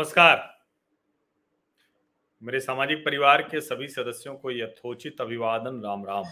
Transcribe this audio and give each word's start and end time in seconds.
नमस्कार। 0.00 0.66
मेरे 2.42 2.60
सामाजिक 2.60 2.98
परिवार 2.98 3.42
के 3.42 3.60
सभी 3.60 3.88
सदस्यों 3.88 4.36
को 4.36 4.50
यथोचित 4.50 5.20
अभिवादन, 5.20 5.82
राम 5.82 6.04
राम। 6.06 6.24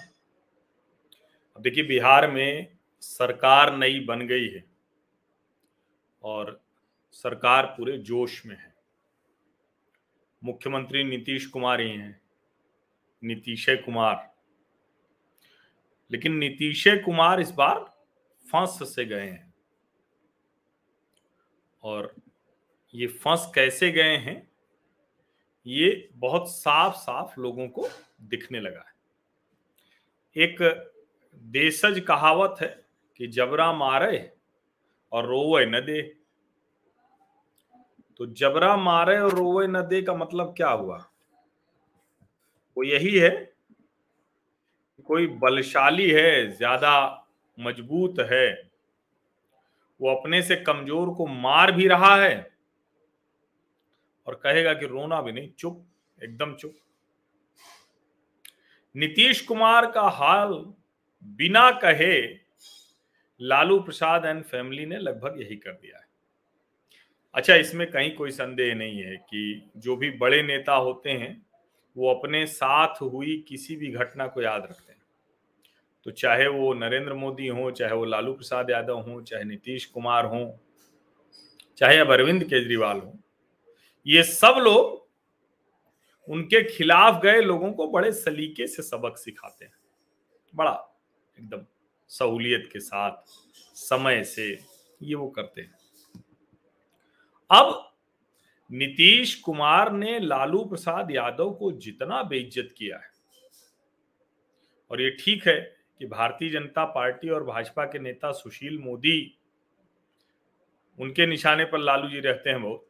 अब 1.57 1.63
देखिए, 1.63 1.85
बिहार 1.85 2.31
में 2.31 2.79
सरकार 3.01 3.77
नई 3.77 4.01
बन 4.01 4.27
गई 4.27 4.49
है 4.49 4.65
और 6.23 6.65
सरकार 7.13 7.67
पूरे 7.67 7.99
जोश 7.99 8.47
में 8.47 8.57
है। 8.57 8.75
मुख्यमंत्री 10.45 11.05
नीतीश 11.05 11.47
कुमार 11.47 11.81
ही 11.81 11.91
हैं 11.91 12.21
नीतीश 13.25 13.67
कुमार। 13.71 14.35
लेकिन 16.11 16.37
नीतीश 16.37 16.85
कुमार 16.89 17.41
इस 17.41 17.51
बार 17.51 18.05
फंस 18.53 18.95
से 18.95 19.05
गए 19.05 19.27
हैं 19.27 19.55
और 21.83 22.17
ये 22.95 23.07
फंस 23.07 23.51
कैसे 23.55 23.91
गए 23.91 24.17
हैं, 24.17 24.37
ये 25.67 26.09
बहुत 26.15 26.51
साफ़ 26.51 26.95
साफ़ 26.97 27.41
लोगों 27.41 27.67
को 27.69 27.89
दिखने 28.23 28.61
लगा 28.61 28.81
है। 28.81 28.97
एक 30.37 30.63
देशज 31.43 32.01
कहावत 32.09 32.57
है 32.63 32.69
कि 33.21 33.27
जबरा 33.29 33.73
मारे 33.73 34.31
और 35.13 35.27
रोवे 35.27 35.65
न 35.67 35.81
दे। 35.81 36.01
तो 38.21 38.27
जबरा 38.29 38.77
मारे 38.77 39.19
और 39.19 39.35
रोवे 39.35 39.67
न 39.67 39.83
दे 39.83 40.03
का 40.03 40.15
मतलब 40.15 40.55
क्या 40.57 40.69
हुआ? 40.71 40.97
वो 42.77 42.85
यही 42.85 43.17
है 43.19 43.31
कोई 45.07 45.27
बलशाली 45.39 46.11
है, 46.11 46.51
ज़्यादा 46.51 47.25
मज़बूत 47.59 48.15
है, 48.33 48.51
वो 50.01 50.15
अपने 50.15 50.43
से 50.43 50.57
कमज़ोर 50.57 51.15
को 51.15 51.27
मार 51.27 51.73
भी 51.73 51.89
रहा 51.89 52.15
है 52.17 52.58
और 54.29 54.35
कहेगा 54.35 54.75
कि 54.75 54.87
रोना 54.87 55.21
भी 55.23 55.33
नहीं, 55.33 55.51
चुप, 55.59 55.87
एकदम 56.23 56.55
चुप। 56.55 56.75
नीतीश 58.97 59.41
कुमार 59.41 59.91
का 59.91 60.03
हाल 60.03 60.75
बिना 61.25 61.71
कहे 61.71 62.39
लालू 63.41 63.81
प्रसाद 63.81 64.25
एंड 64.25 64.45
फैमिली 64.45 64.87
ने 64.87 64.99
लगभग 64.99 65.41
यही 65.41 65.57
कर 65.57 65.73
दिया 65.73 65.99
है। 65.99 66.07
अच्छा 67.35 67.55
इसमें 67.55 67.91
कहीं 67.91 68.15
कोई 68.15 68.31
संदेह 68.31 68.75
नहीं 68.75 69.03
है 69.03 69.17
कि 69.17 69.71
जो 69.77 69.97
भी 69.97 70.11
बड़े 70.11 70.43
नेता 70.43 70.73
होते 70.73 71.11
हैं, 71.11 71.47
वो 71.97 72.15
अपने 72.15 72.47
साथ 72.47 73.03
हुई 73.03 73.45
किसी 73.49 73.77
भी 73.77 73.91
घटना 73.91 74.27
को 74.27 74.43
याद 74.43 74.63
रखते 74.63 74.93
हैं। 74.93 75.03
तो 76.05 76.11
चाहे 76.11 76.47
वो 76.47 76.75
नरेंद्र 76.75 77.15
मोदी 77.15 77.47
हो, 77.47 77.71
चाहे 77.71 77.93
वो 77.93 78.05
लालू 78.05 78.33
प्रसाद 78.33 78.71
यादव 78.71 79.01
हो, 79.01 79.23
चाहे 79.23 79.45
नीतीश 79.45 79.87
कुमार 79.87 80.25
हो, 80.25 80.61
चाहे 81.77 81.99
अब 81.99 82.13
अरविंद 82.13 82.45
केजरीवाल 82.45 83.01
हो 83.01 83.19
ये 84.09 84.23
सब 84.23 84.55
लोग 84.59 85.07
उनके 86.29 86.63
खिलाफ 86.67 87.21
गए, 87.23 87.41
लोगों 87.41 87.73
को 87.73 87.87
बड़े 87.89 88.13
सलीके 88.13 88.67
से 88.67 88.83
सबक 88.83 89.17
सिखाते 89.19 89.65
हैं। 89.65 89.73
बड़ा 90.55 90.73
एकदम 91.39 91.65
सहूलियत 92.11 92.69
के 92.73 92.81
साथ, 92.81 93.13
समय 93.77 94.23
से 94.25 94.47
ये 95.01 95.15
वो 95.15 95.29
करते 95.29 95.61
हैं। 95.61 95.75
अब 97.51 97.85
नीतीश 98.71 99.35
कुमार 99.35 99.93
ने 99.93 100.19
लालू 100.19 100.65
प्रसाद 100.65 101.11
यादव 101.11 101.51
को 101.51 101.71
जितना 101.75 102.23
बेइज्जत 102.23 102.75
किया 102.79 102.97
है, 102.97 103.11
और 104.91 105.01
ये 105.03 105.11
ठीक 105.21 105.47
है 105.49 105.61
कि 106.01 106.07
भारतीय 106.07 106.51
जनता 106.51 106.85
पार्टी 106.87 107.29
और 107.29 107.45
भाजपा 107.45 107.85
के 107.85 107.99
नेता 107.99 108.33
सुशील 108.33 108.79
मोदी, 108.79 109.39
उनके 110.99 111.27
निशाने 111.27 111.65
पर 111.65 111.79
लालू 111.79 112.09
जी 112.09 112.21
रहते 112.21 112.51
हैं 112.51 112.63
बहुत। 112.63 112.88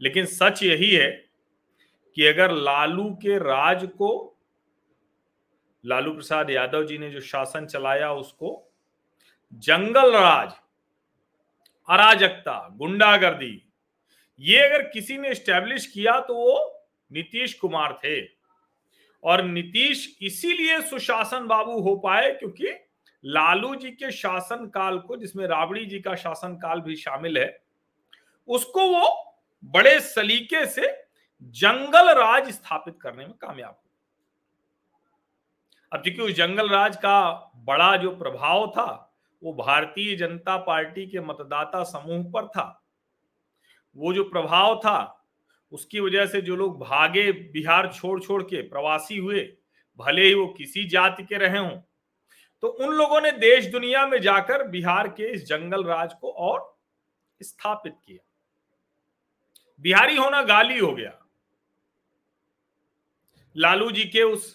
लेकिन 0.00 0.26
सच 0.26 0.62
यही 0.62 0.90
है 0.90 1.10
कि 2.16 2.26
अगर 2.26 2.52
लालू 2.52 3.10
के 3.22 3.38
राज 3.38 3.84
को 3.98 4.10
लालू 5.84 6.12
प्रसाद 6.12 6.50
यादव 6.50 6.84
जी 6.86 6.98
ने 6.98 7.10
जो 7.10 7.20
शासन 7.20 7.66
चलाया 7.66 8.12
उसको, 8.12 8.72
जंगल 9.52 10.12
राज, 10.12 10.52
अराजकता, 11.88 12.68
गुंडागर्दी, 12.78 13.62
ये 14.40 14.60
अगर 14.60 14.82
किसी 14.82 15.18
ने 15.18 15.34
स्टैब्लिश 15.34 15.86
किया 15.86 16.18
तो 16.20 16.34
वो 16.34 16.82
नीतीश 17.10 17.54
कुमार 17.54 17.98
थे। 18.04 18.20
और 19.24 19.42
नीतीश 19.44 20.18
इसीलिए 20.22 20.80
सुशासन 20.80 21.46
बाबू 21.46 21.80
हो 21.80 21.94
पाए 21.96 22.30
क्योंकि 22.32 22.68
लालू 23.24 23.74
जी 23.74 23.90
के 23.90 24.10
शासन 24.10 24.66
काल 24.66 24.98
को, 24.98 25.16
जिसमें 25.16 25.46
राबड़ी 25.46 25.84
जी 25.86 26.00
का 26.00 26.14
शासन 26.14 26.54
काल 26.56 26.80
भी 26.80 26.96
शामिल 26.96 27.38
है, 27.38 27.62
उसको 28.48 28.86
वो 28.86 29.29
बड़े 29.64 29.98
सलीके 30.00 30.64
से 30.66 30.88
जंगल 31.42 32.08
राज 32.14 32.50
स्थापित 32.50 32.98
करने 33.02 33.26
में 33.26 33.34
कामयाब 33.34 33.70
हुए। 33.70 33.88
अब 35.92 36.02
क्योंकि 36.02 36.22
उस 36.22 36.32
जंगल 36.32 36.68
राज 36.68 36.96
का 36.96 37.30
बड़ा 37.56 37.96
जो 37.96 38.10
प्रभाव 38.16 38.66
था, 38.66 39.16
वो 39.42 39.52
भारतीय 39.52 40.16
जनता 40.16 40.56
पार्टी 40.56 41.06
के 41.06 41.20
मतदाता 41.20 41.82
समूह 41.84 42.24
पर 42.32 42.46
था। 42.48 42.82
वो 43.96 44.12
जो 44.12 44.24
प्रभाव 44.24 44.78
था, 44.78 45.26
उसकी 45.72 46.00
वजह 46.00 46.26
से 46.26 46.40
जो 46.40 46.56
लोग 46.56 46.80
भागे 46.80 47.30
बिहार 47.32 47.92
छोड़ 47.92 48.20
छोड़ 48.20 48.42
के, 48.42 48.62
प्रवासी 48.62 49.16
हुए, 49.16 49.40
भले 49.98 50.22
ही 50.22 50.34
वो 50.34 50.46
किसी 50.46 50.84
जाति 50.88 51.22
के 51.22 51.38
रहे 51.38 51.58
हों 51.58 51.80
तो 52.62 52.68
उन 52.68 52.92
लोगों 52.94 53.20
ने 53.20 53.30
देश 53.32 53.66
दुनिया 53.66 54.06
में 54.06 54.20
जाकर 54.20 54.62
बिहार 54.68 55.08
के 55.08 55.30
इस 55.32 55.44
जंगल 55.46 55.84
राज 55.84 56.12
को 56.20 56.30
और 56.30 56.78
स्थापित 57.40 57.94
किया। 58.06 58.24
बिहारी 59.80 60.16
होना 60.16 60.42
गाली 60.42 60.78
हो 60.78 60.92
गया। 60.92 61.16
लालू 63.56 63.90
जी 63.90 64.04
के 64.04 64.22
उस 64.22 64.54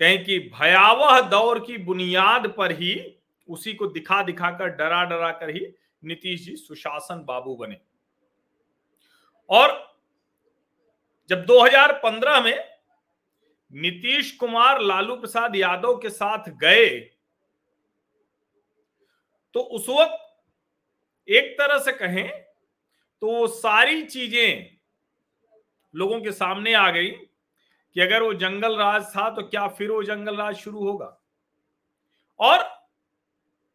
कहें 0.00 0.24
कि 0.24 0.38
भयावह 0.54 1.20
दौर 1.20 1.58
की 1.60 1.76
बुनियाद 1.78 2.46
पर 2.48 2.72
ही 2.72 2.94
उसी 3.48 3.74
को 3.74 3.86
दिखा 3.86 4.22
दिखाकर, 4.22 4.66
डरा 4.66 5.04
डरा 5.04 5.30
कर 5.30 5.50
ही 5.50 5.66
नीतीश 6.04 6.40
जी 6.40 6.56
सुशासन 6.56 7.24
बाबू 7.24 7.54
बने। 7.56 7.80
और 9.50 9.78
जब 11.30 11.44
2015 11.46 12.40
में 12.40 12.68
नीतीश 13.72 14.30
कुमार 14.36 14.80
लालू 14.80 15.16
प्रसाद 15.16 15.56
यादव 15.56 15.96
के 15.98 16.10
साथ 16.10 16.48
गए 16.60 16.88
तो 19.54 19.60
उस 19.60 19.88
वक्त 19.88 21.28
एक 21.28 21.52
तरह 21.58 21.78
से 21.78 21.92
कहें 21.92 22.49
तो 23.22 23.26
वो 23.28 23.46
सारी 23.46 24.02
चीज़ें 24.02 24.76
लोगों 25.94 26.20
के 26.20 26.32
सामने 26.32 26.72
आ 26.74 26.90
गई 26.90 27.10
कि 27.10 28.00
अगर 28.00 28.22
वो 28.22 28.32
जंगल 28.34 28.76
राज 28.76 29.06
था 29.06 29.28
तो 29.30 29.42
क्या 29.42 29.66
फिर 29.68 29.90
वो 29.90 30.02
जंगल 30.02 30.36
राज 30.36 30.56
शुरू 30.56 30.84
होगा? 30.84 31.16
और 32.40 32.58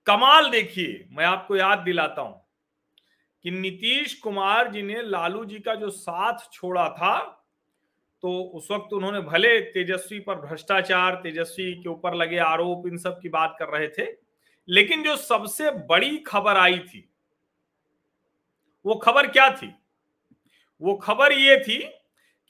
कमाल 0.08 0.50
देखिए, 0.50 1.06
मैं 1.12 1.26
आपको 1.26 1.56
याद 1.56 1.80
दिलाता 1.80 2.22
हूँ 2.22 2.42
कि 3.46 3.52
नीतीश 3.52 4.14
कुमार 4.14 4.72
जी 4.72 4.82
ने 4.82 5.02
लालू 5.02 5.44
जी 5.46 5.60
का 5.60 5.76
जो 5.76 5.90
साथ 5.90 6.52
छोड़ा 6.54 6.90
था 6.90 7.18
तो 8.24 8.32
उस 8.56 8.68
वक्त 8.72 8.94
उन्होंने 8.94 9.20
भले 9.22 9.60
तेजस्वी 9.62 10.20
पर 10.20 10.36
भ्रष्टाचार, 10.38 11.16
तेजस्वी 11.16 11.74
के 11.74 11.90
ऊपर 11.90 12.14
लगे 12.14 12.38
आरोप, 12.38 12.88
इन 12.88 12.98
सब 12.98 13.20
की 13.22 13.30
बात 13.30 13.56
कर 13.60 13.68
रहे 13.70 13.88
थे, 13.88 14.06
लेकिन 14.68 15.04
जो 15.04 15.16
सबसे 15.18 15.72
बड़ी 15.88 16.18
खबर 16.18 16.58
आई 16.58 16.80
थी 16.80 17.10
वो 18.86 18.96
खबर 18.96 19.28
क्या 19.28 19.50
थी? 19.50 19.74
वो 20.82 20.96
खबर 20.96 21.32
ये 21.32 21.58
थी 21.58 21.78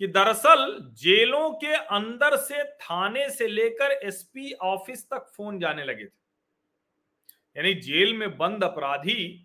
कि 0.02 0.08
दरअसल 0.08 0.78
जेलों 0.94 1.50
के 1.54 1.74
अंदर 1.74 2.36
से 2.38 2.64
थाने 2.64 3.30
से 3.30 3.48
लेकर 3.48 3.92
एसपी 3.92 4.52
ऑफ़िस 4.54 5.06
तक 5.06 5.32
फ़ोन 5.38 5.60
जाने 5.60 5.84
लगे 5.84 6.06
थे। 6.06 6.24
यानी 7.56 7.74
जेल 7.74 8.14
में 8.14 8.38
बंद 8.38 8.64
अपराधी 8.64 9.42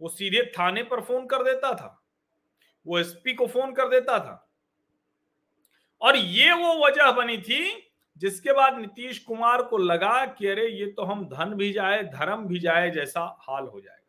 वो 0.00 0.08
सीधे 0.08 0.52
थाने 0.58 0.82
पर 0.82 1.00
फ़ोन 1.00 1.26
कर 1.26 1.42
देता 1.42 1.72
था। 1.74 2.04
वो 2.86 2.98
एसपी 2.98 3.34
को 3.34 3.46
फ़ोन 3.46 3.72
कर 3.72 3.88
देता 3.88 4.18
था। 4.18 4.40
और 6.02 6.16
ये 6.16 6.52
वो 6.52 6.86
वजह 6.86 7.10
बनी 7.12 7.38
थी 7.38 7.90
जिसके 8.16 8.52
बाद 8.52 8.78
नीतीश 8.78 9.18
कुमार 9.18 9.62
को 9.62 9.78
लगा 9.78 10.24
कि 10.26 10.46
अरे 10.46 10.68
ये 10.68 10.86
तो 10.86 11.02
हम 11.02 11.24
धन 11.28 11.54
भी 11.54 11.72
जाए, 11.72 12.02
धर्म 12.02 12.46
भी 12.46 12.58
जाए 12.58 12.90
जैसा 12.90 13.20
हाल 13.40 13.66
हो 13.66 13.80
जाएगा। 13.80 14.03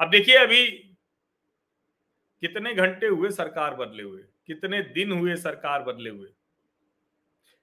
अब 0.00 0.10
देखिए, 0.10 0.36
अभी 0.36 0.66
कितने 2.40 2.74
घंटे 2.74 3.06
हुए 3.06 3.30
सरकार 3.30 3.74
बदले 3.74 4.02
हुए, 4.02 4.22
कितने 4.46 4.82
दिन 4.82 5.12
हुए 5.12 5.36
सरकार 5.36 5.82
बदले 5.82 6.10
हुए। 6.10 6.28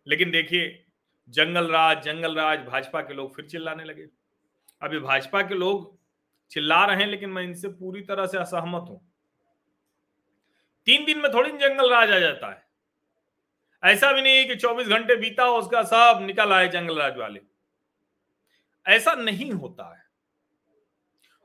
लेकिन 0.08 0.32
देखिए, 0.32 0.86
जंगल 1.30 1.68
राज 1.68 2.04
जंगल 2.04 2.36
राज, 2.36 2.60
भाजपा 2.60 3.02
के 3.02 3.14
लोग 3.14 3.36
फिर 3.36 3.46
चिल्लाने 3.46 3.84
लगे। 3.84 4.08
अभी 4.82 5.00
भाजपा 5.00 5.42
के 5.42 5.56
लोग 5.56 6.00
चिल्ला 6.52 6.86
रहे 6.86 6.98
हैं, 6.98 7.08
लेकिन 7.08 7.30
मैं 7.30 7.44
इनसे 7.44 7.68
पूरी 7.68 8.02
तरह 8.02 8.26
से 8.26 8.38
असहमत 8.38 8.90
हूँ। 8.90 9.12
तीन 10.86 11.06
दिन 11.06 11.20
में 11.20 11.34
थोड़ी 11.34 11.52
जंगल 11.52 11.92
राज 11.92 12.12
आ 12.12 12.20
जाता 12.20 12.52
है। 12.52 12.66
ऐसा 13.84 14.14
भी 14.14 14.22
नहीं 14.22 14.48
कि 14.48 14.56
24 14.56 14.88
घंटे 14.88 15.16
बीता 15.16 15.48
उसका 15.50 15.84
सब 15.84 16.20
निकल 16.22 16.54
आए 16.54 16.68
जंगल 16.68 17.00
राज 17.00 17.18
वाले। 17.18 17.42
ऐसा 18.88 19.14
नहीं 19.14 19.52
होता 19.52 19.98
है। 19.98 20.05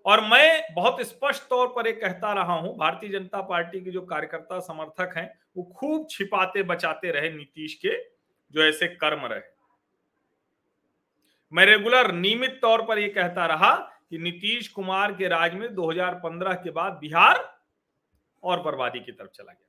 और 0.05 0.21
मैं 0.21 0.75
बहुत 0.75 1.01
स्पष्ट 1.01 1.43
तौर 1.43 1.67
पर 1.69 1.87
एक 1.87 2.01
कहता 2.01 2.33
रहा 2.33 2.53
हूँ, 2.53 2.77
भारतीय 2.77 3.11
जनता 3.11 3.41
पार्टी 3.43 3.81
के 3.81 3.91
जो 3.91 4.01
कार्यकर्ता 4.03 4.59
समर्थक 4.61 5.17
हैं, 5.17 5.31
वो 5.57 5.63
खूब 5.77 6.07
छिपाते 6.11 6.63
बचाते 6.63 7.11
रहे 7.11 7.31
नीतीश 7.31 7.75
के 7.75 7.97
जो 8.55 8.63
ऐसे 8.63 8.89
कर्म 8.89 9.27
रहे। 9.27 9.41
मैं 11.53 11.65
रेगुलर 11.67 12.13
नियमित 12.13 12.59
तौर 12.63 12.83
पर 12.83 12.99
यह 12.99 13.13
कहता 13.15 13.47
रहा 13.47 13.75
कि 14.11 14.19
नीतीश 14.19 14.69
कुमार 14.69 15.13
के 15.13 15.29
राज 15.29 15.55
में 15.55 15.75
2015 15.75 16.55
के 16.55 16.71
बाद 16.71 16.93
बिहार 16.93 17.39
और 18.43 18.63
बर्बादी 18.63 19.01
की 19.01 19.13
तरफ़ 19.13 19.31
चला 19.31 19.53
गया। 19.53 19.67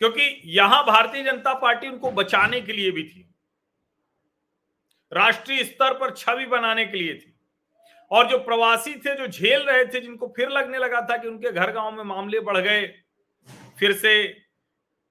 क्योंकि 0.00 0.40
यहाँ 0.50 0.82
भारतीय 0.84 1.24
जनता 1.24 1.54
पार्टी 1.54 1.88
उनको 1.88 2.10
बचाने 2.12 2.60
के 2.60 2.72
लिए 2.72 2.90
भी 2.90 3.02
थी, 3.04 3.26
राष्ट्रीय 5.12 5.64
स्तर 5.64 5.94
पर 5.94 6.14
छवि 6.14 6.46
बनाने 6.46 6.84
के 6.86 6.98
लिए 6.98 7.14
थी। 7.14 7.34
और 8.10 8.28
जो 8.28 8.38
प्रवासी 8.38 8.94
थे, 8.94 9.16
जो 9.16 9.26
झेल 9.26 9.62
रहे 9.62 9.84
थे, 9.84 10.00
जिनको 10.00 10.32
फिर 10.36 10.48
लगने 10.48 10.78
लगा 10.78 11.00
था 11.00 11.16
कि 11.16 11.28
उनके 11.28 11.52
घर 11.52 11.72
गाँव 11.72 11.92
में 11.92 12.04
मामले 12.04 12.40
बढ़ 12.40 12.58
गए, 12.58 12.86
फिर 13.78 13.92
से 13.92 14.36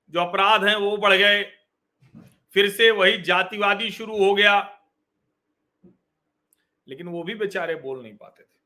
जो 0.10 0.19
अपराध 0.19 0.66
हैं, 0.66 0.75
वो 0.75 0.98
बढ़ 0.98 1.13
गए, 1.13 1.44
फिर 2.54 2.69
से 2.69 2.92
वही 2.92 3.22
जातिवादी 3.22 3.92
शुरू 3.92 4.18
हो 4.18 4.34
गया। 4.36 4.80
लेकिन 6.88 7.07
वो 7.07 7.24
भी 7.24 7.36
बेचारे 7.36 7.75
बोल 7.75 8.01
नहीं 8.04 8.18
पाते 8.18 8.44
थे। 8.44 8.60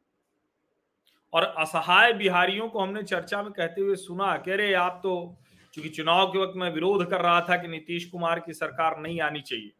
और 1.33 1.43
असहाय 1.43 2.13
बिहारियों 2.13 2.69
को 2.69 2.79
हमने 2.79 3.03
चर्चा 3.03 3.43
में 3.43 3.53
कहते 3.53 3.81
हुए 3.81 3.95
सुना 3.95 4.37
कह 4.37 4.55
रहे 4.55 4.73
आप 4.73 4.99
तो 5.03 5.37
क्योंकि 5.73 5.89
चुनाव 5.89 6.27
के 6.27 6.39
वक्त 6.39 6.53
मैं 6.55 6.71
विरोध 6.71 7.09
कर 7.09 7.21
रहा 7.21 7.41
था 7.41 7.57
कि 7.57 7.67
नीतीश 7.67 8.05
कुमार 8.05 8.39
की 8.39 8.53
सरकार 8.53 8.99
नहीं 8.99 9.21
आनी 9.21 9.41
चाहिए। 9.41 9.71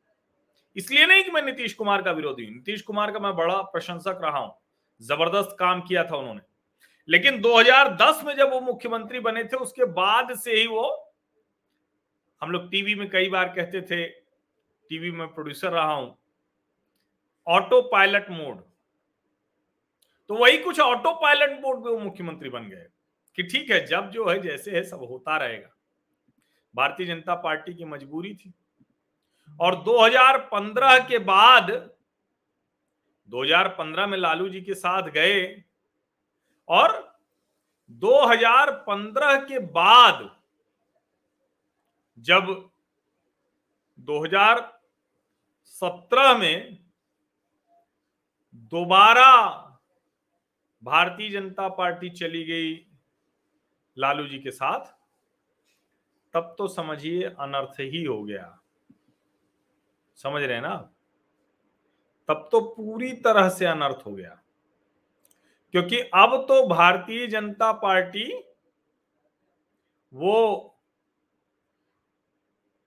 इसलिए 0.75 1.06
नहीं 1.06 1.24
कि 1.24 1.31
मैं 1.31 1.42
नीतीश 1.42 1.74
कुमार 1.74 2.02
का 2.02 2.12
विरोधी 2.12 2.46
हूँ। 2.46 2.54
नीतीश 2.54 2.81
कुमार 2.81 3.12
का 3.12 3.20
मैं 3.20 3.36
बड़ा 3.36 3.62
प्रशंसक 3.62 4.20
रहा 4.24 4.40
हूँ। 4.40 4.56
ज़बरदस्त 5.02 5.56
काम 5.60 5.81
किया 5.81 6.04
था 6.04 6.18
उन्होंने। 6.18 6.42
लेकिन 7.10 7.42
2010 7.42 8.24
में 8.24 8.36
जब 8.36 8.52
वो 8.52 8.62
मुख्यमंत्री 8.62 9.20
बने 9.20 9.44
थे, 9.44 9.58
उसके 9.58 9.86
बाद 9.86 10.36
से 10.36 10.52
ही 10.52 10.68
वो, 10.68 11.14
हम 12.42 12.52
लोग 12.52 12.70
टीवी 12.72 12.96
में 12.96 13.10
कई 13.10 13.30
बार 13.30 13.54
कहते 13.56 13.81
थे, 13.81 14.06
टीवी 14.90 15.12
में 15.12 15.28
प्रोड्यूसर 15.28 15.72
रहा 15.72 15.94
हूँ 15.94 16.18
ऑटो 17.48 17.81
पायलट 17.81 18.30
मोड 18.30 18.64
तो 20.30 20.36
वही 20.36 20.58
कुछ 20.58 20.80
ऑटो 20.80 21.12
पायलट 21.12 21.60
मोड 21.62 21.86
में 21.86 21.92
वो 21.92 22.00
मुख्यमंत्री 22.00 22.50
बन 22.50 22.69
गए 22.69 22.88
कि 23.36 23.44
ठीक 23.44 23.72
है, 23.72 23.86
जब 23.86 24.10
जो 24.10 24.30
है, 24.30 24.40
जैसे 24.40 24.72
है, 24.72 24.84
सब 24.84 25.04
होता 25.04 25.38
रहेगा। 25.38 25.69
भारतीय 26.76 27.06
जनता 27.06 27.36
पार्टी 27.36 27.74
की 27.74 27.86
मजबूरी 27.86 28.34
थी। 28.36 28.54
और 29.62 29.84
2015 29.84 31.08
के 31.08 31.20
बाद 31.20 31.90
2015 33.30 34.08
में 34.08 34.18
लालू 34.18 34.50
जी 34.50 34.62
के 34.62 34.74
साथ 34.74 35.02
गए 35.02 35.64
और 36.68 37.18
2015 37.92 39.48
के 39.48 39.60
बाद 39.60 40.38
जब 42.18 42.70
2017 44.00 46.40
में 46.40 46.78
दोबारा 48.54 49.60
भारतीय 50.84 51.30
जनता 51.30 51.70
पार्टी 51.70 52.10
चली 52.10 52.44
गई 52.44 52.88
लालू 53.98 54.28
जी 54.28 54.40
के 54.40 54.52
साथ, 54.52 54.86
तब 56.34 56.56
तो 56.58 56.68
समझिए 56.68 57.24
अनर्थ 57.24 57.80
ही 57.80 58.04
हो 58.04 58.24
गया। 58.24 58.62
समझ 60.15 60.44
रहे 60.44 60.56
हैं 60.56 60.62
ना 60.62 60.75
तब 62.30 62.50
तो 62.51 62.62
पूरी 62.62 63.13
तरह 63.13 63.50
से 63.50 63.65
अनर्थ 63.65 64.06
हो 64.06 64.12
गया। 64.12 64.39
क्योंकि 65.71 66.00
अब 66.00 66.45
तो 66.48 66.68
भारतीय 66.68 67.27
जनता 67.27 67.71
पार्टी 67.71 68.44
वो 70.13 70.60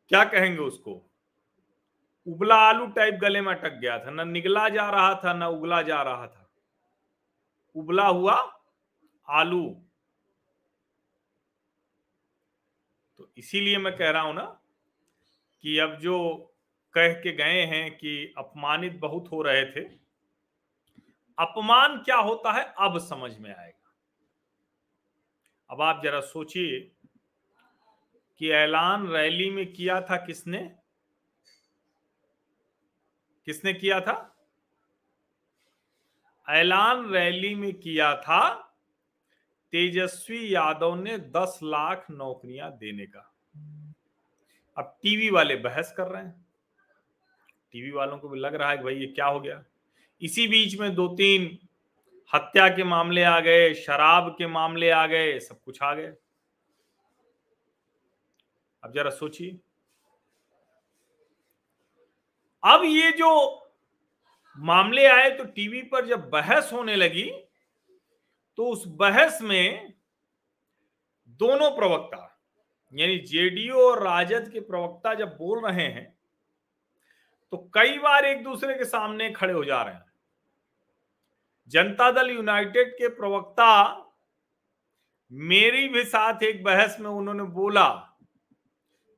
क्या 0.08 0.24
कहेंगे 0.24 0.62
उसको? 0.62 1.02
उबला 2.26 2.54
आलू 2.54 2.86
टाइप 2.86 3.14
गले 3.14 3.40
में 3.40 3.54
अटक 3.54 3.72
गया 3.72 3.98
था। 3.98 4.10
ना 4.10 4.24
निगला 4.24 4.68
जा 4.68 4.90
रहा 4.90 5.14
था, 5.14 5.32
ना 5.32 5.48
उगला 5.48 5.82
जा 5.82 6.02
रहा 6.02 6.26
था। 6.26 6.50
उबला 7.74 8.06
हुआ 8.06 8.62
आलू। 9.28 9.82
तो 13.18 13.32
इसीलिए 13.36 13.78
मैं 13.78 13.96
कह 13.96 14.10
रहा 14.10 14.22
हूँ 14.22 14.34
ना 14.34 14.60
कि 15.62 15.78
अब 15.78 15.96
जो 15.96 16.16
कह 16.98 17.12
के 17.12 17.32
गए 17.32 17.62
हैं 17.62 17.98
कि 17.98 18.34
अपमानित 18.38 18.92
बहुत 18.92 19.28
हो 19.32 19.42
रहे 19.42 19.64
थे। 19.64 19.80
अपमान 21.38 21.98
क्या 21.98 22.16
होता 22.16 22.52
है, 22.52 22.74
अब 22.78 22.98
समझ 22.98 23.38
में 23.38 23.54
आएगा। 23.54 23.94
अब 25.70 25.82
आप 25.82 26.00
जरा 26.04 26.20
सोचिए 26.20 26.92
कि 28.38 28.50
ऐलान 28.50 29.08
रैली 29.08 29.50
में 29.50 29.72
किया 29.72 30.00
था 30.00 30.16
किसने? 30.16 30.76
किसने 33.44 33.74
किया 33.74 34.00
था? 34.00 34.36
ऐलान 36.48 37.10
रैली 37.10 37.54
में 37.54 37.74
किया 37.74 38.16
था 38.16 38.54
तेजस्वी 39.72 40.54
यादव 40.54 40.94
ने 40.94 41.18
10 41.18 41.60
लाख 41.62 42.10
नौकरियाँ 42.10 42.78
देने 42.78 43.06
का। 43.06 43.34
अब 44.78 44.98
टीवी 45.02 45.30
वाले 45.30 45.56
बहस 45.56 45.94
कर 45.96 46.08
रहे 46.08 46.24
हैं। 46.24 46.45
टीवी 47.76 47.90
वालों 47.90 48.18
को 48.18 48.28
भी 48.28 48.38
लग 48.40 48.54
रहा 48.54 48.70
है 48.70 48.76
कि 48.76 48.84
भाई 48.84 48.94
ये 48.94 49.06
क्या 49.06 49.26
हो 49.26 49.40
गया। 49.40 49.62
इसी 50.20 50.46
बीच 50.48 50.78
में 50.80 50.94
दो 50.94 51.06
तीन 51.08 51.58
हत्या 52.30 52.68
के 52.68 52.84
मामले 52.84 53.22
आ 53.22 53.40
गए, 53.40 53.74
शराब 53.74 54.34
के 54.38 54.46
मामले 54.46 54.90
आ 54.90 55.06
गए, 55.06 55.38
सब 55.40 55.60
कुछ 55.62 55.82
आ 55.82 55.92
गए। 55.94 56.12
अब 58.82 58.92
जरा 58.94 59.10
सोचिए। 59.10 59.58
अब 62.62 62.84
ये 62.84 63.10
जो 63.12 63.30
मामले 64.58 65.06
आए 65.06 65.30
तो 65.30 65.44
टीवी 65.44 65.82
पर 65.82 66.06
जब 66.06 66.28
बहस 66.30 66.70
होने 66.72 66.96
लगी 66.96 67.30
तो 68.58 68.66
उस 68.66 68.84
बहस 68.88 69.38
में 69.42 69.92
दोनों 71.40 71.70
प्रवक्ता, 71.70 72.38
यानी 72.92 73.18
जेडीयू 73.18 73.74
और 73.82 74.02
राजद 74.04 74.50
के 74.52 74.60
प्रवक्ता 74.62 75.14
जब 75.14 75.36
बोल 75.38 75.64
रहे 75.66 75.86
हैं 75.88 76.15
तो 77.52 77.56
कई 77.74 77.98
बार 77.98 78.24
एक 78.24 78.42
दूसरे 78.44 78.74
के 78.74 78.84
सामने 78.84 79.30
खड़े 79.30 79.52
हो 79.52 79.64
जा 79.64 79.82
रहे 79.82 79.94
हैं। 79.94 80.04
जनता 81.70 82.10
दल 82.10 82.30
यूनाइटेड 82.30 82.92
के 82.92 83.08
प्रवक्ता 83.08 84.02
मेरी 85.30 85.88
भी 85.88 86.04
साथ 86.04 86.42
एक 86.42 86.62
बहस 86.64 86.96
में 87.00 87.08
उन्होंने 87.10 87.42
बोला 87.42 87.88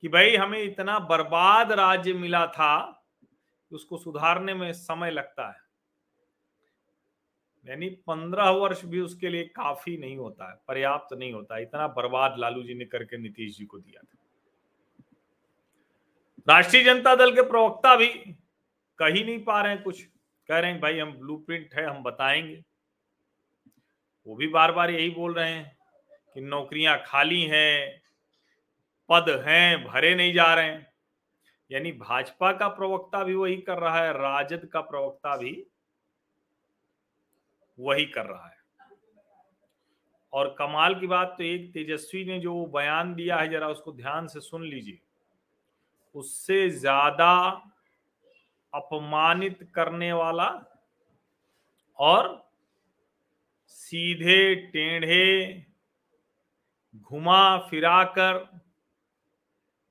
कि 0.03 0.09
भाई, 0.09 0.37
हमें 0.37 0.63
इतना 0.63 0.99
बर्बाद 0.99 1.73
राज्य 1.73 2.13
मिला 2.13 2.47
था 2.47 3.05
उसको 3.73 3.99
सुधारने 3.99 4.55
में 4.55 4.73
समय 4.73 5.11
लगता 5.11 5.49
है। 5.49 5.67
यानी 7.67 7.89
पंद्रह 8.07 8.51
वर्ष 8.51 8.85
भी 8.85 9.01
उसके 9.01 9.29
लिए 9.29 9.45
काफ़ी 9.47 9.97
नहीं 9.97 10.17
होता 10.17 10.51
है, 10.51 10.57
पर्याप्त 10.69 11.17
नहीं 11.17 11.33
होता 11.33 11.59
इतना 11.59 11.89
बर्बाद 11.89 12.39
लालू 12.39 12.63
जी 12.63 12.75
ने 12.75 12.85
करके 12.85 13.19
नीतीश 13.19 13.57
जी 13.59 13.65
को 13.65 13.79
दिया 13.79 14.01
था। 14.03 14.18
राष्ट्रीय 16.51 16.85
जनता 16.85 17.15
दल 17.15 17.35
के 17.35 17.43
प्रवक्ता 17.43 17.97
भी 17.97 18.09
कह 18.99 19.07
ही 19.07 19.25
नहीं 19.25 19.45
पा 19.45 19.63
रहे 19.63 19.75
हैं 19.75 19.83
कुछ। 19.83 20.03
कह 20.49 20.59
रहे 20.59 20.71
हैं, 20.71 20.81
भाई, 20.81 20.99
हम 20.99 21.13
ब्लूप्रिंट 21.13 21.75
है, 21.75 21.87
हम 21.87 22.03
बताएँगे। 22.03 22.65
वो 24.27 24.37
भी 24.37 24.47
बार 24.47 24.73
बार 24.73 24.91
यही 24.91 25.11
बोल 25.11 25.35
रहे 25.35 25.51
हैं 25.51 25.79
कि 26.35 26.41
नौकरियाँ 26.41 27.03
खाली 27.07 27.43
हैं, 27.43 28.03
पद 29.09 29.45
हैं, 29.47 29.85
भरे 29.85 30.15
नहीं 30.15 30.35
जा 30.35 30.55
रहे 30.55 30.65
हैं। 30.65 30.93
यानी 31.73 31.93
भाजपा 31.93 32.53
का 32.53 32.69
प्रवक्ता 32.69 33.25
भी 33.25 33.35
वही 33.35 33.57
कर 33.57 33.79
रहा 33.79 34.05
है, 34.05 34.13
राजद 34.13 34.67
का 34.73 34.81
प्रवक्ता 34.81 35.37
भी 35.37 35.67
वही 37.81 38.05
कर 38.05 38.27
रहा 38.27 38.49
है। 38.49 38.59
और 40.33 40.57
कमाल 40.59 41.01
की 41.01 41.07
बात 41.07 41.35
तो 41.39 41.45
एक 41.45 41.75
तेजस्वी 41.75 42.25
ने 42.25 42.39
जो 42.39 42.67
बयान 42.67 43.15
दिया 43.15 43.37
है, 43.37 43.49
जरा 43.49 43.69
उसको 43.69 43.93
ध्यान 43.93 44.27
से 44.27 44.41
सुन 44.41 44.65
लीजिए। 44.65 45.01
उससे 46.19 46.69
ज़्यादा 46.71 47.35
अपमानित 48.73 49.59
करने 49.75 50.13
वाला 50.13 50.49
और 51.99 52.27
सीधे 53.67 54.55
टेढ़े 54.73 55.27
घुमा 56.95 57.59
फिराकर 57.59 58.47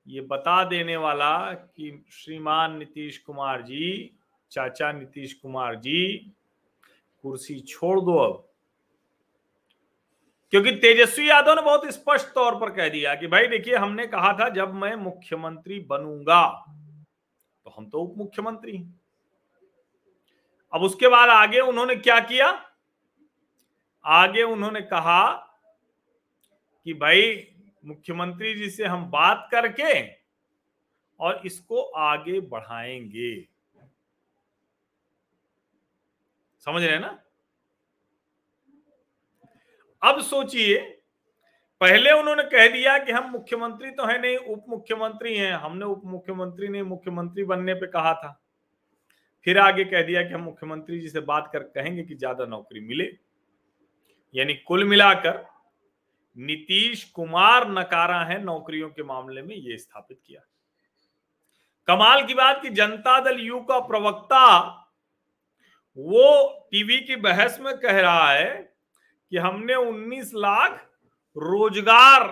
ये 0.07 0.21
बता 0.21 0.63
देने 0.63 0.95
वाला 0.97 1.53
कि 1.53 2.05
श्रीमान 2.11 2.77
नीतीश 2.77 3.17
कुमार 3.17 3.61
जी, 3.61 4.17
चाचा 4.51 4.91
नीतीश 4.91 5.33
कुमार 5.33 5.75
जी, 5.75 6.17
कुर्सी 7.23 7.59
छोड़ 7.59 7.99
दो 8.01 8.17
अब। 8.17 8.46
क्योंकि 10.53 10.71
तेजस्वी 10.71 11.29
यादव 11.29 11.53
ने 11.53 11.61
बहुत 11.61 11.87
स्पष्ट 11.87 12.27
तौर 12.27 12.55
पर 12.59 12.69
कह 12.69 12.89
दिया 12.89 13.15
कि 13.15 13.27
भाई 13.27 13.47
देखिए, 13.47 13.75
हमने 13.75 14.05
कहा 14.07 14.31
था 14.33 14.49
जब 14.49 14.73
मैं 14.73 14.95
मुख्यमंत्री 14.95 15.79
बनूँगा 15.79 16.47
तो 17.65 17.69
हम 17.69 17.89
तो 17.89 18.01
उप 18.01 18.17
मुख्यमंत्री 18.17 18.77
अब 20.73 20.81
उसके 20.81 21.07
बाद 21.07 21.29
आगे 21.29 21.59
उन्होंने 21.59 21.95
क्या 21.95 22.19
किया? 22.19 22.47
आगे 24.05 24.43
उन्होंने 24.43 24.81
कहा 24.81 25.29
कि 26.85 26.93
भाई, 26.93 27.47
मुख्यमंत्री 27.85 28.53
जी 28.53 28.69
से 28.69 28.85
हम 28.85 29.05
बात 29.11 29.47
करके 29.51 30.01
और 31.19 31.41
इसको 31.45 31.81
आगे 31.81 32.39
बढ़ाएँगे। 32.39 33.47
समझ 36.65 36.83
रहे 36.83 36.91
हैं 36.91 36.99
ना? 36.99 37.17
अब 40.03 40.21
सोचिए, 40.21 40.77
पहले 41.81 42.11
उन्होंने 42.11 42.43
कह 42.43 42.67
दिया 42.67 42.97
कि 42.97 43.11
हम 43.11 43.29
मुख्यमंत्री 43.31 43.91
तो 43.91 44.05
है 44.05 44.19
नहीं 44.21 44.37
उप 44.37 44.65
मुख्यमंत्री 44.69 45.35
हैं। 45.37 45.51
हमने 45.53 45.85
उप 45.85 46.01
मुख्यमंत्री 46.05 46.67
ने 46.67 46.83
मुख्यमंत्री 46.83 47.43
बनने 47.43 47.73
पे 47.73 47.87
कहा 47.87 48.13
था। 48.13 48.39
फिर 49.47 49.57
आगे 49.59 49.83
कह 49.85 50.01
दिया 50.01 50.23
कि 50.23 50.33
हम 50.33 50.41
मुख्यमंत्री 50.41 50.99
जी 50.99 51.09
से 51.09 51.19
बात 51.21 51.49
कर, 51.53 51.59
कहेंगे 51.59 52.03
कि 52.03 52.15
ज़्यादा 52.15 52.45
नौकरी 52.45 52.79
मिले। 52.79 53.11
यानी 54.35 54.53
कुल 54.57 54.83
मिलाकर 54.83 55.45
नीतीश 56.35 57.03
कुमार 57.05 57.69
नकारा 57.69 58.23
है 58.23 58.41
नौकरियों 58.43 58.89
के 58.89 59.03
मामले 59.03 59.41
में, 59.41 59.55
ये 59.55 59.77
स्थापित 59.77 60.19
किया। 60.27 60.41
कमाल 61.87 62.25
की 62.25 62.33
बात 62.33 62.61
कि 62.61 62.69
जनता 62.71 63.19
दल 63.21 63.39
यू 63.39 63.59
का 63.61 63.79
प्रवक्ता, 63.79 64.65
वो 65.97 66.67
टीवी 66.71 66.99
की 66.99 67.15
बहस 67.17 67.59
में 67.61 67.77
कह 67.77 67.99
रहा 68.01 68.31
है 68.31 68.66
कि 69.31 69.37
हमने 69.37 69.75
19 69.75 70.31
लाख 70.35 70.85
रोज़गार 71.35 72.27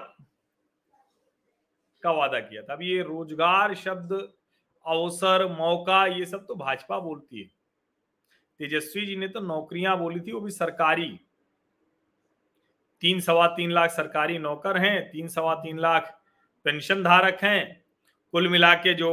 का 2.03 2.11
वादा 2.11 2.39
किया 2.39 2.61
था। 2.61 2.73
अब 2.73 2.81
ये 2.81 3.01
रोज़गार 3.01 3.73
शब्द, 3.75 4.11
अवसर, 4.85 5.45
मौका, 5.51 6.05
ये 6.05 6.25
सब 6.25 6.45
तो 6.47 6.55
भाजपा 6.55 6.99
बोलती 6.99 7.41
है। 7.41 7.47
तेजस्वी 8.59 9.05
जी 9.05 9.15
ने 9.15 9.27
तो 9.27 9.39
नौकरियाँ 9.39 9.97
बोली 9.97 10.19
थी, 10.19 10.31
वो 10.31 10.39
भी 10.39 10.51
सरकारी। 10.51 11.19
तीन 13.01 13.19
सवा 13.19 13.47
तीन 13.47 13.71
लाख 13.71 13.89
सरकारी 13.91 14.37
नौकर 14.37 14.77
हैं, 14.77 15.09
तीन 15.11 15.27
सवा 15.27 15.55
तीन 15.55 15.79
लाख 15.79 16.13
पेंशन 16.65 17.03
धारक 17.03 17.43
हैं। 17.43 17.85
कुल 18.33 18.47
मिला 18.47 18.73
के 18.75 18.93
जो 18.93 19.11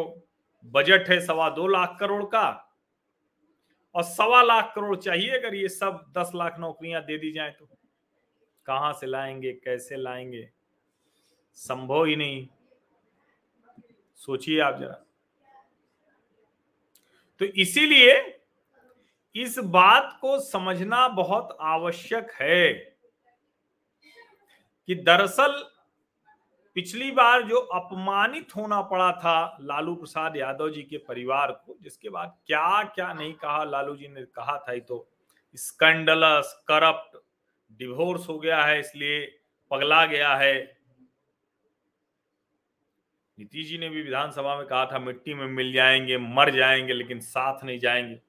बजट 0.65 1.09
है 1.09 1.19
सवा 1.21 1.49
दो 1.51 1.67
लाख 1.67 1.97
करोड़ 2.01 2.23
का 2.25 2.72
और 3.95 4.03
सवा 4.03 4.43
लाख 4.43 4.73
करोड़ 4.75 4.97
चाहिए 4.97 5.39
अगर 5.39 5.55
ये 5.55 5.69
सब 5.69 6.13
दस 6.19 6.33
लाख 6.35 6.59
नौकरियाँ 6.59 7.05
दे 7.05 7.19
दी 7.19 7.33
जाए 7.33 7.51
तो। 7.51 7.69
कहाँ 8.67 8.93
से 8.93 9.07
लाएँगे, 9.07 9.53
कैसे 9.53 9.97
लाएँगे? 9.97 10.51
संभव 11.55 12.05
ही 12.05 12.17
नहीं। 12.17 12.49
सोचिए 14.17 14.61
आप 14.61 14.79
जरा। 14.81 15.05
तो 17.39 17.45
इसीलिए 17.45 18.41
इस 19.35 19.59
बात 19.59 20.19
को 20.21 20.41
समझना 20.41 21.09
बहुत 21.09 21.59
आवश्यक 21.61 22.31
है 22.33 22.73
कि 24.87 24.95
दरअसल 24.95 25.72
पिछली 26.75 27.11
बार 27.11 27.43
जो 27.43 27.57
अपमानित 27.57 28.57
होना 28.57 28.83
पड़ा 28.83 29.13
था 29.13 29.59
लालू 29.61 29.95
प्रसाद 29.95 30.37
यादव 30.37 30.71
जी 30.71 30.83
के 30.83 30.99
परिवार 30.99 31.53
को, 31.53 31.77
जिसके 31.83 32.09
बाद 32.09 32.39
क्या 32.47 32.83
क्या 32.83 33.13
नहीं 33.13 33.35
कहा, 33.35 33.65
लालू 33.65 33.97
जी 33.97 34.09
ने 34.09 34.23
कहा 34.23 34.59
था 34.59 34.79
तो 34.79 35.09
स्कैंडलस, 35.57 36.65
करप्ट, 36.69 37.19
डिवोर्स 37.73 38.29
हो 38.29 38.39
गया 38.39 38.65
है, 38.65 38.81
इसलिए 38.81 39.41
पगला 39.71 40.07
गया 40.07 40.35
है। 40.35 40.83
नीतीश 43.39 43.69
जी 43.69 43.79
ने 43.79 43.89
भी 43.89 44.03
विधानसभा 44.03 44.57
में 44.57 44.67
कहा 44.67 44.87
था, 44.87 44.99
मिट्टी 44.99 45.35
में 45.35 45.47
मिल 45.47 45.73
जाएँगे, 45.73 46.19
मर 46.19 46.51
जाएँगे, 46.51 46.93
लेकिन 46.93 47.21
साथ 47.21 47.65
नहीं 47.65 47.79
जाएँगे। 47.79 48.21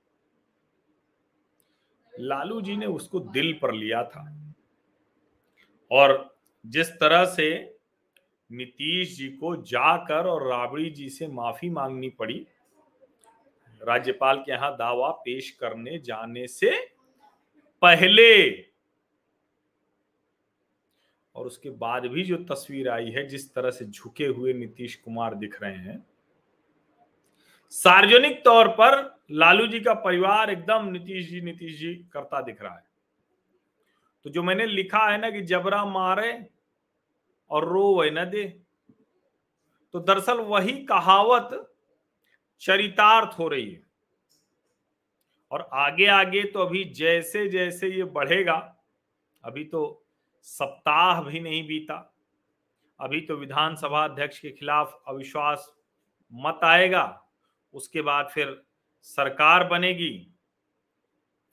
लालू 2.20 2.62
जी 2.62 2.78
ने 2.78 2.86
उसको 2.86 3.20
दिल 3.20 3.60
पर 3.62 3.74
लिया 3.74 4.04
था। 4.04 4.54
और 5.92 6.38
जिस 6.66 6.90
तरह 6.90 7.26
से 7.26 7.73
नीतीश 8.54 9.16
जी 9.18 9.28
को 9.30 9.56
जाकर 9.64 10.28
और 10.28 10.48
राबड़ी 10.50 10.90
जी 10.90 11.10
से 11.10 11.28
माफ़ी 11.30 11.70
मांगनी 11.70 12.10
पड़ी। 12.10 12.46
राज्यपाल 13.82 14.38
के 14.38 14.52
यहाँ 14.52 14.72
दावा 14.78 15.10
पेश 15.26 15.50
करने 15.52 15.98
जाने 16.00 16.46
से 16.48 16.72
पहले 17.82 18.52
और 21.36 21.46
उसके 21.46 21.70
बाद 21.70 22.06
भी 22.06 22.24
जो 22.24 22.38
तस्वीर 22.46 22.90
आई 22.90 23.10
है, 23.10 23.28
जिस 23.28 23.54
तरह 23.54 23.72
से 23.72 23.86
झुके 23.86 24.26
हुए 24.26 24.54
नीतीश 24.54 24.96
कुमार 24.96 25.36
दिख 25.36 25.62
रहे 25.64 25.78
हैं, 25.78 26.06
सार्वजनिक 27.76 28.44
तौर 28.46 28.68
पर 28.70 29.02
लालू 29.32 29.68
जी 29.68 29.80
का 29.80 29.94
परिवार 30.00 30.50
एकदम 30.50 30.90
नीतीश 30.92 31.30
जी 31.30 31.42
नीतीश 31.42 31.78
जी 31.80 31.94
करता 32.14 32.42
दिख 32.42 32.62
रहा 32.62 32.74
है। 32.74 32.86
तो 34.26 34.30
जो 34.30 34.44
मैंने 34.44 34.66
लिखा 34.66 35.08
है 35.12 35.18
ना 35.18 35.30
कि 35.30 35.42
जबरा 35.44 35.84
मारे 35.86 36.32
और 37.54 37.68
रो 37.70 37.84
वह 37.96 38.10
न 38.12 38.30
दे। 38.30 38.44
तो 39.94 40.00
दरअसल 40.00 40.40
वही 40.40 40.74
कहावत 40.86 41.50
चरितार्थ 42.62 43.38
हो 43.40 43.48
रही 43.48 43.70
है। 43.72 43.82
और 45.52 45.70
आगे 45.74 46.06
आगे 46.06 46.44
तो 46.44 46.60
अभी 46.60 46.84
जैसे 46.84 47.48
जैसे 47.50 47.88
ये 47.88 48.04
बढ़ेगा, 48.04 48.56
अभी 49.44 49.64
तो 49.64 50.06
सप्ताह 50.42 51.22
भी 51.24 51.40
नहीं 51.40 51.66
बीता। 51.68 52.10
अभी 53.00 53.22
तो 53.22 53.36
विधानसभा 53.36 54.04
अध्यक्ष 54.04 54.40
के 54.40 54.52
खिलाफ 54.52 55.02
अविश्वास 55.08 55.72
मत 56.34 56.60
आएगा, 56.64 57.06
उसके 57.74 58.02
बाद 58.02 58.30
फिर 58.30 58.62
सरकार 59.02 59.68
बनेगी, 59.68 60.28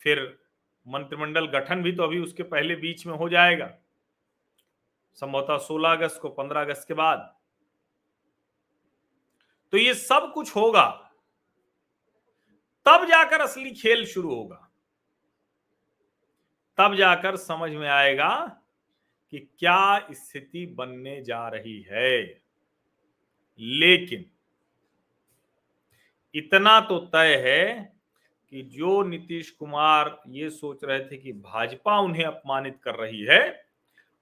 फिर 0.00 0.38
मंत्रिमंडल 0.87 1.47
गठन 1.49 1.83
भी 1.83 1.92
तो 1.92 2.02
अभी 2.02 2.19
उसके 2.19 2.42
पहले 2.42 2.76
बीच 2.76 3.07
में 3.07 3.14
हो 3.14 3.28
जाएगा। 3.28 3.71
संभवतः 5.14 5.59
16 5.59 5.93
अगस्त 5.93 6.21
को 6.21 6.29
15 6.29 6.61
अगस्त 6.61 6.88
के 6.88 6.95
बाद। 6.95 7.37
तो 9.73 9.79
ये 9.79 9.95
सब 9.95 10.31
कुछ 10.35 10.57
होगा, 10.57 10.87
तब 12.87 13.05
जाकर 13.05 13.40
असली 13.40 13.71
खेल 13.71 14.07
शुरू 14.07 14.35
होगा। 14.35 14.67
तब 16.79 16.95
जाकर 16.95 17.37
समझ 17.37 17.71
में 17.71 17.88
आएगा 17.88 18.62
कि 19.31 19.38
क्या 19.59 20.09
स्थिति 20.12 20.67
बनने 20.67 21.23
जा 21.23 21.49
रही 21.49 21.81
है। 21.83 22.43
लेकिन 23.59 24.25
इतना 26.35 26.81
तो 26.81 26.99
तय 26.99 27.37
है 27.47 27.95
कि 28.50 28.62
जो 28.62 29.02
नीतीश 29.02 29.50
कुमार 29.50 30.23
ये 30.29 30.50
सोच 30.50 30.85
रहे 30.85 31.05
थे 31.05 31.17
कि 31.17 31.33
भाजपा 31.33 31.99
उन्हें 31.99 32.25
अपमानित 32.25 32.79
कर 32.83 32.95
रही 32.95 33.21
है 33.21 33.70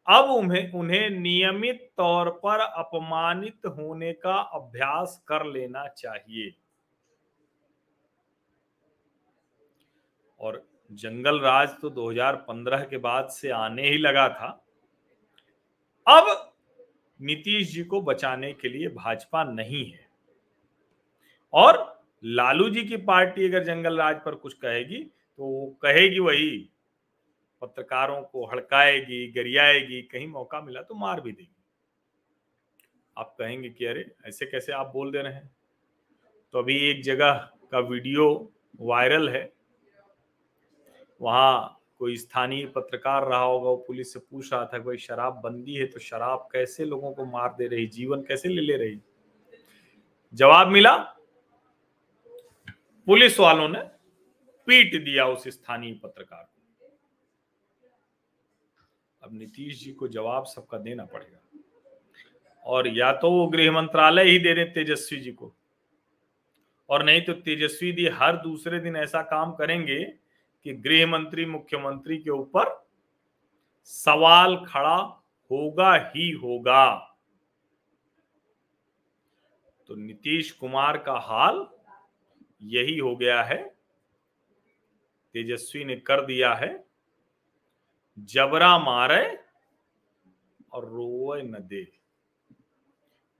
अब 0.08 0.30
उन्हें 0.30 0.72
उन्हें 0.72 1.10
नियमित 1.10 1.90
तौर 1.96 2.30
पर 2.44 2.60
अपमानित 2.60 3.66
होने 3.66 4.12
का 4.12 4.34
अभ्यास 4.34 5.22
कर 5.28 5.44
लेना 5.46 5.86
चाहिए। 5.88 6.54
और 10.40 10.62
जंगल 10.90 11.40
राज 11.40 11.68
तो 11.82 11.90
2015 11.90 12.84
के 12.84 12.96
बाद 12.96 13.28
से 13.28 13.50
आने 13.50 13.88
ही 13.88 13.98
लगा 13.98 14.28
था। 14.28 14.48
अब 16.06 16.54
नीतीश 17.20 17.72
जी 17.74 17.84
को 17.84 18.00
बचाने 18.00 18.52
के 18.52 18.68
लिए 18.68 18.88
भाजपा 18.88 19.44
नहीं 19.44 19.84
है। 19.90 20.06
और 21.54 22.02
लालू 22.24 22.68
जी 22.70 22.84
की 22.84 22.96
पार्टी 22.96 23.48
अगर 23.48 23.64
जंगल 23.64 23.98
राज 23.98 24.16
पर 24.16 24.34
कुछ 24.34 24.54
कहेगी 24.54 25.02
तो 25.04 25.66
कहेगी 25.82 26.18
वही 26.18 26.70
पत्रकारों 27.60 28.22
को 28.22 28.46
हड़काएगी, 28.46 29.32
गरियाएगी, 29.32 30.02
कहीं 30.02 30.26
मौका 30.26 30.60
मिला 30.60 30.82
तो 30.82 30.94
मार 30.94 31.20
भी 31.20 31.32
देगी। 31.32 31.54
आप 33.18 33.36
कहेंगे 33.38 33.70
कि 33.70 33.84
अरे, 33.84 34.14
ऐसे 34.26 34.46
कैसे 34.46 34.72
आप 34.72 34.86
बोल 34.86 35.12
दे 35.12 35.18
रहे 35.18 35.32
हैं? 35.32 35.56
तो 36.52 36.58
अभी 36.58 36.90
एक 36.90 37.02
जगह 37.02 37.32
का 37.72 37.78
वीडियो 37.78 38.52
वायरल 38.80 39.28
है। 39.28 39.52
वहाँ 41.20 41.74
कोई 41.98 42.16
स्थानीय 42.16 42.66
पत्रकार 42.66 43.28
रहा 43.28 43.42
होगा, 43.42 43.70
वो 43.70 43.76
पुलिस 43.76 44.12
से 44.12 44.18
पूछ 44.18 44.52
रहा 44.52 44.64
था 44.64 44.78
भाई, 44.78 44.96
शराब 44.96 45.40
बंदी 45.40 45.74
है 45.74 45.86
तो 45.86 45.98
शराब 45.98 46.48
कैसे 46.52 46.84
लोगों 46.84 47.12
को 47.12 47.24
मार 47.24 47.54
दे 47.58 47.66
रही, 47.66 47.86
जीवन 47.86 48.22
कैसे 48.22 48.48
ले 48.48 48.60
ले 48.60 48.76
रही? 48.76 49.00
जवाब 50.34 50.68
मिला, 50.68 50.96
पुलिस 53.06 53.40
वालों 53.40 53.68
ने 53.68 53.82
पीट 54.66 55.04
दिया 55.04 55.26
उस 55.26 55.48
स्थानीय 55.48 55.94
पत्रकार 56.02 56.42
को। 56.42 56.57
अब 59.22 59.32
नीतीश 59.32 59.84
जी 59.84 59.92
को 59.92 60.08
जवाब 60.08 60.44
सबका 60.44 60.78
देना 60.78 61.04
पड़ेगा। 61.04 61.60
और 62.64 62.88
या 62.88 63.12
तो 63.12 63.30
वो 63.30 63.46
गृह 63.46 63.72
मंत्रालय 63.72 64.24
ही 64.24 64.38
दे 64.38 64.52
रहे 64.52 64.64
तेजस्वी 64.64 65.20
जी 65.20 65.32
को। 65.32 65.54
और 66.88 67.02
नहीं 67.02 67.22
तो 67.22 67.32
तेजस्वी 67.32 67.92
जी 67.92 68.06
हर 68.06 68.36
दूसरे 68.36 68.80
दिन 68.80 68.96
ऐसा 68.96 69.22
काम 69.22 69.52
करेंगे 69.52 70.04
कि 70.64 70.72
गृह 70.72 71.06
मंत्री, 71.06 71.44
मुख्यमंत्री 71.44 72.18
के 72.18 72.30
ऊपर 72.30 72.88
सवाल 73.84 74.56
खड़ा 74.56 74.96
होगा 75.50 75.94
ही 75.94 76.30
होगा। 76.30 77.16
तो 79.86 79.94
नीतीश 79.94 80.52
कुमार 80.52 80.98
का 80.98 81.12
हाल 81.12 81.68
यही 82.62 82.98
हो 82.98 83.16
गया 83.16 83.42
है। 83.42 83.74
तेजस्वी 85.32 85.84
ने 85.84 85.96
कर 85.96 86.26
दिया 86.26 86.54
है। 86.54 86.87
जबरा 88.26 88.76
मारे 88.78 89.24
और 90.72 90.84
रोए 90.86 91.42
न 91.42 91.58
दे। 91.62 91.86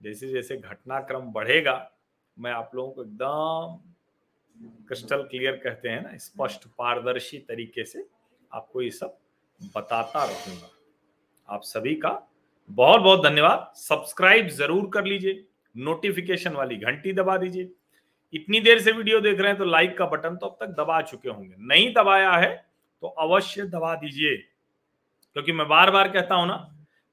जैसे 0.01 0.27
जैसे 0.27 0.57
घटनाक्रम 0.57 1.31
बढ़ेगा, 1.31 1.91
मैं 2.37 2.51
आप 2.51 2.71
लोगों 2.75 2.91
को 2.91 3.03
एकदम 3.03 3.77
क्रिस्टल 4.87 5.23
क्लियर 5.23 5.55
कहते 5.57 5.89
हैं 5.89 6.01
ना, 6.03 6.17
स्पष्ट 6.17 6.65
पारदर्शी 6.69 7.37
तरीके 7.39 7.83
से 7.85 8.05
आपको 8.51 8.81
ये 8.81 8.89
सब 8.91 9.17
बताता 9.75 10.23
रहूँगा। 10.23 10.69
आप 11.49 11.61
सभी 11.63 11.95
का 11.95 12.09
बहुत 12.69 13.01
बहुत 13.01 13.23
धन्यवाद। 13.23 13.71
सब्सक्राइब 13.75 14.47
ज़रूर 14.49 14.89
कर 14.93 15.05
लीजिए 15.05 15.45
नोटिफिकेशन 15.75 16.53
वाली 16.53 16.77
घंटी 16.77 17.13
दबा 17.13 17.37
दीजिए। 17.37 17.69
इतनी 18.33 18.59
देर 18.59 18.79
से 18.79 18.91
वीडियो 18.91 19.19
देख 19.21 19.39
रहे 19.39 19.49
हैं 19.49 19.57
तो 19.57 19.65
लाइक 19.65 19.97
का 19.97 20.05
बटन 20.05 20.35
तो 20.35 20.47
अब 20.47 20.57
तक 20.59 20.73
दबा 20.75 21.01
चुके 21.01 21.29
होंगे। 21.29 21.55
नहीं 21.59 21.93
दबाया 21.93 22.31
है 22.31 22.55
तो 23.03 23.07
अवश्य 23.07 23.63
दबा 23.65 23.93
दीजिए। 23.95 24.35
क्योंकि 25.39 25.51
मैं 25.51 25.67
बार 25.67 25.89
बार 25.91 26.07
कहता 26.07 26.35
हूँ 26.35 26.47
ना 26.47 26.55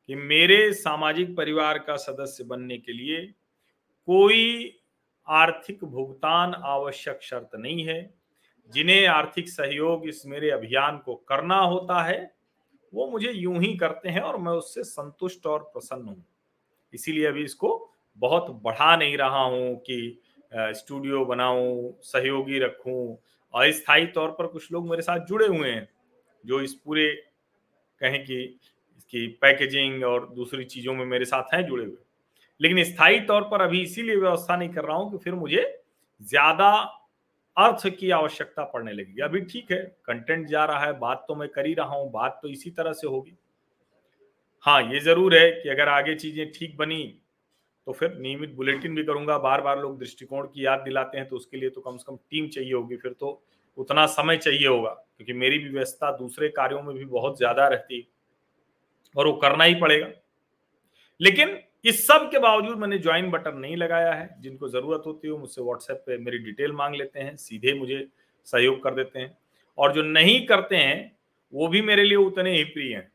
कि 0.08 0.14
मेरे 0.14 0.72
सामाजिक 0.74 1.36
परिवार 1.36 1.78
का 1.78 1.96
सदस्य 1.96 2.44
बनने 2.44 2.78
के 2.78 2.92
लिए 2.92 3.20
कोई 4.08 4.72
आर्थिक 5.28 5.84
भुगतान 5.84 6.54
आवश्यक 6.54 7.18
शर्त 7.22 7.50
नहीं 7.54 7.84
है। 7.86 7.98
जिन्हें 8.70 9.06
आर्थिक 9.06 9.48
सहयोग 9.48 10.08
इस 10.08 10.22
मेरे 10.26 10.50
अभियान 10.50 10.98
को 10.98 11.14
करना 11.28 11.58
होता 11.58 12.02
है, 12.02 12.18
वो 12.92 13.06
मुझे 13.06 13.30
यूँ 13.32 13.60
ही 13.60 13.74
करते 13.76 14.08
हैं 14.08 14.20
और 14.20 14.38
मैं 14.38 14.52
उससे 14.52 14.82
संतुष्ट 14.82 15.46
और 15.46 15.62
प्रसन्न 15.72 16.08
हूँ। 16.08 16.24
इसीलिए 16.94 17.26
अभी 17.26 17.44
इसको 17.44 17.70
बहुत 18.18 18.50
बढ़ा 18.64 18.96
नहीं 18.96 19.16
रहा 19.16 19.42
हूँ 19.44 19.74
कि 19.80 20.20
स्टूडियो 20.52 21.24
बनाऊँ, 21.24 21.92
सहयोगी 22.02 22.58
रखूँ 22.58 23.16
अस्थायी 23.54 24.06
तौर 24.06 24.30
पर 24.30 24.46
कुछ 24.46 24.70
लोग 24.72 24.90
मेरे 24.90 25.02
साथ 25.02 25.26
जुड़े 25.26 25.46
हुए 25.46 25.70
हैं, 25.70 25.88
जो 26.44 26.60
इस 26.60 26.74
पूरे 26.74 27.08
कहें 28.00 28.24
कि 28.24 28.42
इसकी 28.42 29.26
पैकेजिंग 29.42 30.04
और 30.04 30.28
दूसरी 30.34 30.64
चीज़ों 30.66 30.94
में 30.94 31.04
मेरे 31.06 31.24
साथ 31.24 31.54
हैं 31.54 31.64
जुड़े 31.66 31.84
हुए। 31.84 31.96
लेकिन 32.60 32.82
स्थायी 32.84 33.20
तौर 33.22 33.42
पर 33.44 33.62
अभी 33.62 33.80
इसीलिए 33.82 34.16
व्यवस्था 34.16 34.56
नहीं 34.56 34.68
कर 34.70 34.84
रहा 34.84 34.96
हूँ 34.96 35.10
कि 35.10 35.18
फिर 35.18 35.34
मुझे 35.36 35.64
ज़्यादा 36.20 36.70
अर्थ 37.56 37.86
की 37.90 38.10
आवश्यकता 38.12 38.64
पड़ने 38.66 38.92
लगेगी। 38.92 39.22
अभी 39.22 39.40
ठीक 39.42 39.70
है 39.72 39.78
कंटेंट 40.06 40.46
जा 40.48 40.64
रहा 40.64 40.84
है, 40.84 40.98
बात 40.98 41.24
तो 41.28 41.34
मैं 41.34 41.48
कर 41.48 41.66
ही 41.66 41.74
रहा 41.74 41.94
हूँ, 41.94 42.10
बात 42.12 42.38
तो 42.42 42.48
इसी 42.48 42.70
तरह 42.72 42.92
से 42.92 43.06
होगी। 43.06 43.36
हाँ 44.64 44.82
ये 44.84 45.00
ज़रूर 45.00 45.34
है 45.34 45.50
कि 45.52 45.68
अगर 45.68 45.88
आगे 45.88 46.14
चीज़ें 46.16 46.50
ठीक 46.52 46.76
बनी 46.76 47.02
तो 47.86 47.92
फिर 47.92 48.16
नियमित 48.16 48.54
बुलेटिन 48.54 48.94
भी 48.94 49.02
करूँगा 49.04 49.36
बार 49.38 49.60
बार 49.60 49.80
लोग 49.80 49.98
दृष्टिकोण 49.98 50.46
की 50.46 50.64
याद 50.64 50.80
दिलाते 50.80 51.18
हैं 51.18 51.28
तो 51.28 51.36
उसके 51.36 51.56
लिए 51.56 51.70
तो 51.70 51.80
कम 51.80 51.96
से 51.96 52.04
कम 52.06 52.16
टीम 52.30 52.48
चाहिए 52.48 52.72
होगी, 52.72 52.96
फिर 52.96 53.12
तो 53.12 53.42
उतना 53.78 54.06
समय 54.08 54.36
चाहिए 54.36 54.66
होगा, 54.66 54.90
क्योंकि 54.90 55.32
मेरी 55.32 55.58
भी 55.58 55.68
व्यवस्था 55.68 56.10
दूसरे 56.16 56.48
कार्यों 56.48 56.82
में 56.82 56.94
भी 56.96 57.04
बहुत 57.06 57.36
ज़्यादा 57.38 57.66
रहती 57.68 57.98
है 57.98 58.04
और 59.16 59.26
वो 59.26 59.32
करना 59.34 59.64
ही 59.64 59.74
पड़ेगा। 59.74 60.08
लेकिन 61.20 61.58
इस 61.84 62.06
सब 62.06 62.28
के 62.30 62.38
बावजूद 62.38 62.78
मैंने 62.78 62.98
ज्वाइन 62.98 63.30
बटन 63.30 63.56
नहीं 63.56 63.76
लगाया 63.76 64.12
है। 64.12 64.28
जिनको 64.40 64.68
ज़रूरत 64.68 65.02
होती 65.06 65.28
है 65.28 65.34
मुझसे 65.34 65.62
व्हाट्सएप 65.62 66.02
पे 66.06 66.16
मेरी 66.18 66.38
डिटेल 66.38 66.72
मांग 66.72 66.94
लेते 66.94 67.20
हैं, 67.20 67.36
सीधे 67.36 67.74
मुझे 67.74 68.06
सहयोग 68.46 68.82
कर 68.82 68.94
देते 68.94 69.18
हैं। 69.18 69.36
और 69.78 69.92
जो 69.92 70.02
नहीं 70.02 70.46
करते 70.46 70.76
हैं, 70.76 71.16
वो 71.52 71.68
भी 71.68 71.82
मेरे 71.82 72.04
लिए 72.04 72.16
उतने 72.18 72.56
ही 72.56 72.64
प्रिय 72.64 72.94
हैं। 72.94 73.10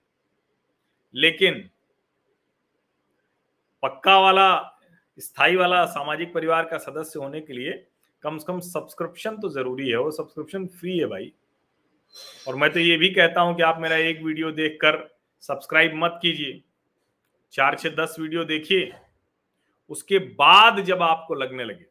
लेकिन 1.15 1.69
पक्का 3.83 4.17
वाला 4.19 4.77
स्थायी 5.17 5.55
वाला 5.55 5.85
सामाजिक 5.87 6.33
परिवार 6.33 6.65
का 6.65 6.77
सदस्य 6.77 7.19
होने 7.19 7.41
के 7.41 7.53
लिए 7.53 7.71
कम 8.23 8.37
से 8.37 8.45
कम 8.47 8.59
सब्सक्रिप्शन 8.61 9.37
तो 9.37 9.49
ज़रूरी 9.49 9.89
है, 9.89 9.97
वो 9.97 10.11
सब्सक्रिप्शन 10.11 10.65
फ्री 10.69 10.98
है 10.98 11.05
भाई। 11.07 11.31
और 12.48 12.55
मैं 12.55 12.72
तो 12.74 12.79
ये 12.79 12.98
भी 12.98 13.09
कहता 13.09 13.41
हूँ 13.41 13.55
कि 13.55 13.63
आप 13.63 13.79
मेरा 13.81 13.96
एक 13.98 14.22
वीडियो 14.24 14.51
देखकर 14.53 14.98
सब्सक्राइब 15.43 15.91
मत 15.96 16.19
कीजिए। 16.22 16.61
चार 17.53 17.75
से 17.77 17.89
दस 17.91 18.15
वीडियो 18.19 18.43
देखिए, 18.46 18.91
उसके 19.89 20.19
बाद 20.19 20.79
जब 20.83 21.01
आपको 21.01 21.35
लगने 21.35 21.63
लगे 21.63 21.85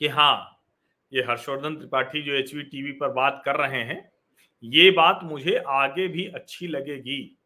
कि 0.00 0.08
हाँ 0.08 0.60
ये 1.12 1.22
हर्षवर्धन 1.22 1.76
त्रिपाठी 1.76 2.22
जो 2.22 2.32
एचवी 2.34 2.62
टीवी 2.62 2.92
पर 2.92 3.12
बात 3.12 3.42
कर 3.44 3.56
रहे 3.56 3.82
हैं, 3.82 4.10
ये 4.62 4.90
बात 4.90 5.20
मुझे 5.22 5.56
आगे 5.68 6.06
भी 6.08 6.26
अच्छी 6.26 6.66
लगेगी। 6.66 7.36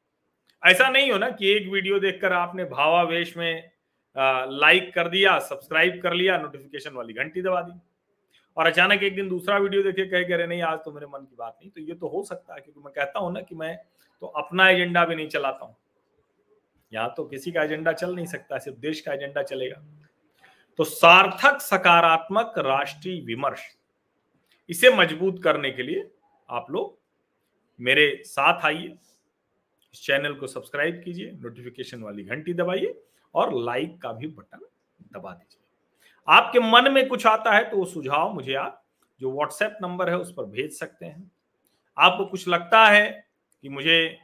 ऐसा 0.62 0.88
नहीं 0.88 1.11
हो 1.11 1.18
ना 1.18 1.28
कि 1.30 1.50
एक 1.50 1.68
वीडियो 1.68 1.98
देखकर 2.00 2.32
आपने 2.32 2.64
भावावेश 2.66 3.37
में 3.37 3.70
लाइक 4.16 4.92
कर 4.94 5.09
दिया 5.09 5.38
सब्सक्राइब 5.40 6.00
कर 6.02 6.14
लिया 6.14 6.37
नोटिफिकेशन 6.38 6.94
वाली 6.94 7.12
घंटी 7.14 7.42
दबा 7.42 7.61
दी। 7.62 7.79
और 8.57 8.66
अचानक 8.66 9.02
एक 9.02 9.14
दिन 9.14 9.29
दूसरा 9.29 9.57
वीडियो 9.59 9.83
देखे, 9.83 10.05
कहे 10.05 10.24
कह 10.24 10.37
रहे 10.37 10.46
नहीं, 10.46 10.62
आज 10.62 10.79
तो 10.85 10.92
मेरे 10.92 11.07
मन 11.07 11.20
की 11.20 11.37
बात 11.38 11.59
नहीं। 11.61 11.70
तो 11.70 11.81
ये 11.81 11.94
तो 11.94 12.09
हो 12.09 12.22
सकता 12.24 12.55
है, 12.55 12.61
क्योंकि 12.61 12.81
मैं 12.81 12.92
कहता 12.94 13.18
हूँ 13.18 13.33
ना 13.33 13.40
कि 13.40 13.55
मैं 13.55 13.76
तो 14.22 14.26
अपना 14.26 14.68
एजेंडा 14.68 15.05
भी 15.05 15.14
नहीं 15.14 15.29
चलाता 15.29 15.64
हूँ। 15.64 15.76
यहाँ 16.92 17.12
तो 17.16 17.24
किसी 17.26 17.52
का 17.52 17.62
एजेंडा 17.62 17.92
चल 17.92 18.14
नहीं 18.14 18.26
सकता, 18.26 18.59
सिर्फ़ 18.59 18.79
देश 18.81 19.00
का 19.00 19.12
एजेंडा 19.12 19.42
चलेगा। 19.42 19.83
तो 20.79 20.85
सार्थक 20.85 21.61
सकारात्मक 21.61 22.55
राष्ट्रीय 22.59 23.20
विमर्श, 23.22 23.61
इसे 24.70 24.90
मज़बूत 24.96 25.42
करने 25.42 25.70
के 25.70 25.83
लिए 25.83 26.09
आप 26.48 26.70
लोग 26.70 26.98
मेरे 27.79 28.22
साथ 28.26 28.64
आइए। 28.64 28.94
इस 29.94 30.02
चैनल 30.02 30.35
को 30.35 30.46
सब्सक्राइब 30.46 31.00
कीजिए 31.05 31.31
नोटिफिकेशन 31.33 32.02
वाली 32.02 32.24
घंटी 32.24 32.55
दबाइए। 32.55 32.94
और 33.34 33.54
लाइक 33.56 34.00
का 34.02 34.12
भी 34.12 34.26
बटन 34.28 34.66
दबा 35.12 35.32
दीजिए। 35.32 35.60
आपके 36.28 36.60
मन 36.62 36.90
में 36.92 37.06
कुछ 37.08 37.26
आता 37.26 37.52
है 37.52 37.64
तो 37.70 37.76
वो 37.76 37.84
सुझाव 37.86 38.32
मुझे 38.34 38.54
आप 38.56 38.82
जो 39.20 39.32
व्हाट्सएप 39.32 39.76
नंबर 39.82 40.08
है 40.10 40.18
उस 40.18 40.32
पर 40.32 40.44
भेज 40.46 40.72
सकते 40.72 41.06
हैं। 41.06 41.30
आपको 41.96 42.24
कुछ 42.26 42.48
लगता 42.48 42.86
है 42.86 43.08
कि 43.64 43.68
मुझे 43.68 44.18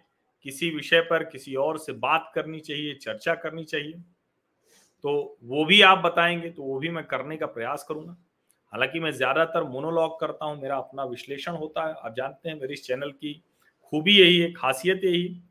किसी 0.45 0.71
विषय 0.71 1.01
पर 1.01 1.25
किसी 1.25 1.55
और 1.57 1.79
से 1.79 1.93
बात 1.95 2.31
करनी 2.35 2.61
चाहिए, 2.61 2.95
चर्चा 2.95 3.35
करनी 3.35 3.65
चाहिए 3.65 3.93
तो 5.05 5.39
वो 5.45 5.65
भी 5.65 5.81
आप 5.83 5.99
बताएँगे 5.99 6.51
तो 6.51 6.63
वो 6.63 6.79
भी 6.79 6.89
मैं 6.91 7.05
करने 7.05 7.37
का 7.37 7.47
प्रयास 7.49 7.85
करूँगा। 7.89 8.17
हालाँकि 8.73 9.01
मैं 9.01 9.11
ज़्यादातर 9.13 9.65
मोनोलॉग 9.65 10.19
करता 10.21 10.45
हूँ, 10.45 10.61
मेरा 10.63 10.77
अपना 10.77 11.05
विश्लेषण 11.05 11.53
होता 11.53 11.87
है, 11.87 11.95
आप 11.95 12.15
जानते 12.17 12.49
हैं 12.49 12.61
मेरे 12.61 12.73
इस 12.73 12.87
चैनल 12.87 13.11
की 13.11 13.33
खूबी 13.93 14.13
यही 14.13 14.39
है, 14.39 14.53
खासियत 14.53 15.05
यही। 15.05 15.43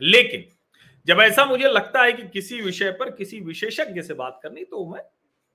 लेकिन 0.00 0.44
जब 1.06 1.20
ऐसा 1.20 1.44
मुझे 1.44 1.68
लगता 1.68 2.02
है 2.02 2.12
कि 2.12 2.22
किसी 2.28 2.60
विषय 2.60 2.90
पर 2.90 3.10
किसी 3.10 3.40
विशेषज्ञ 3.40 4.02
से 4.02 4.14
बात 4.14 4.38
करनी 4.42 4.64
तो 4.64 4.86
मैं 4.86 5.02